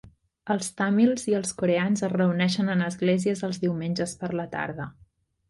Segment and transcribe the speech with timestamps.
[0.53, 4.91] Els tàmils i els coreans es reuneixen en esglésies els diumenges per la tarda.